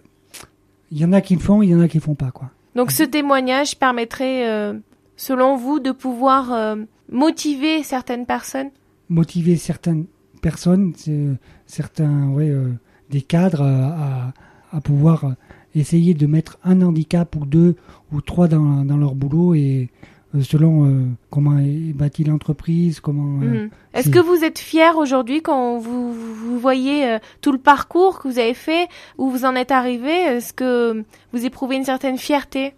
[0.90, 2.30] il y en a qui le font, il y en a qui le font pas
[2.30, 2.50] quoi.
[2.74, 4.74] Donc ce témoignage permettrait, euh,
[5.16, 6.76] selon vous, de pouvoir euh,
[7.10, 8.70] motiver certaines personnes?
[9.08, 10.06] Motiver certaines
[10.42, 12.72] personnes, c'est- certains, ouais, euh,
[13.10, 15.30] des cadres à, pouvoir euh,
[15.74, 17.74] essayer de mettre un handicap ou deux
[18.12, 20.08] ou trois dans, dans leur boulot et euh,
[20.42, 23.40] selon euh, comment est bâtie l'entreprise, comment.
[23.42, 23.70] euh, Mhm.
[23.94, 28.28] Est-ce que vous êtes fier aujourd'hui quand vous, vous voyez euh, tout le parcours que
[28.28, 30.10] vous avez fait, où vous en êtes arrivé?
[30.10, 32.74] Est-ce que vous éprouvez une certaine fierté?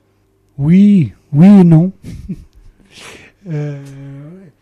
[0.58, 1.92] Oui, oui et non.
[3.48, 3.80] Euh,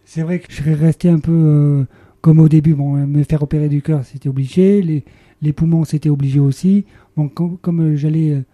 [0.05, 1.85] c'est vrai que je serais resté un peu euh,
[2.20, 2.74] comme au début.
[2.74, 4.83] Bon, euh, me faire opérer du cœur, c'était obligé.
[4.83, 5.05] Les,
[5.42, 6.85] les poumons, c'était obligé aussi.
[7.16, 8.44] Bon, com- comme, euh, j'allais, euh,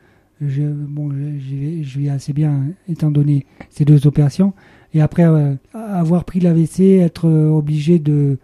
[0.49, 4.53] je, bon, je, je vais- assez bien étant donné ces deux opérations.
[4.93, 8.39] Et après euh, avoir pris l'AVC, être euh, obligé de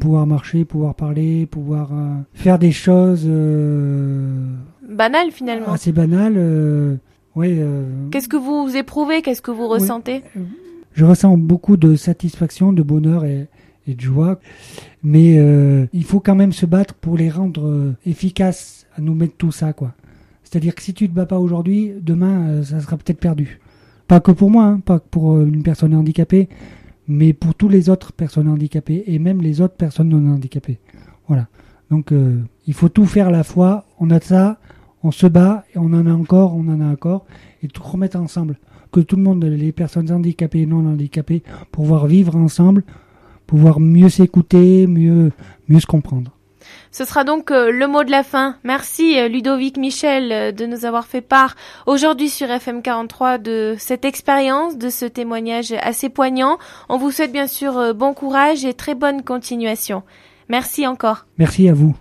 [0.00, 4.46] pouvoir marcher, pouvoir parler, pouvoir euh, faire des choses euh,
[4.88, 5.72] Banal finalement.
[5.72, 6.98] assez banales.
[7.36, 7.64] ouais.
[8.10, 9.22] Qu'est-ce que vous éprouvez?
[9.22, 10.22] Qu'est-ce que vous ressentez?
[10.94, 13.48] Je ressens beaucoup de satisfaction, de bonheur et,
[13.86, 14.40] et de joie.
[15.02, 15.34] Mais
[15.92, 19.72] il faut quand même se battre pour les rendre efficaces à nous mettre tout ça,
[19.72, 19.94] quoi.
[20.52, 23.58] C'est-à-dire que si tu te bats pas aujourd'hui, demain, euh, ça sera peut-être perdu.
[24.06, 26.50] Pas que pour moi, hein, pas que pour euh, une personne handicapée,
[27.08, 30.78] mais pour tous les autres personnes handicapées et même les autres personnes non handicapées.
[31.26, 31.48] Voilà.
[31.90, 33.86] Donc euh, il faut tout faire à la fois.
[33.98, 34.60] On a ça,
[35.02, 37.24] on se bat, et on en a encore, on en a encore,
[37.62, 38.58] et tout remettre ensemble.
[38.90, 42.84] Que tout le monde, les personnes handicapées et non handicapées, pouvoir vivre ensemble,
[43.46, 45.32] pouvoir mieux s'écouter, mieux,
[45.70, 46.36] mieux se comprendre.
[46.92, 48.56] Ce sera donc euh, le mot de la fin.
[48.64, 53.76] Merci euh, Ludovic Michel euh, de nous avoir fait part aujourd'hui sur FM 43 de
[53.78, 56.58] cette expérience, de ce témoignage assez poignant.
[56.90, 60.02] On vous souhaite bien sûr bon courage et très bonne continuation.
[60.50, 61.24] Merci encore.
[61.38, 61.96] Merci à vous.